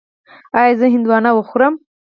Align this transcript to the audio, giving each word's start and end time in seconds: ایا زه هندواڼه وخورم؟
ایا 0.59 0.73
زه 0.79 0.85
هندواڼه 0.93 1.31
وخورم؟ 1.33 1.73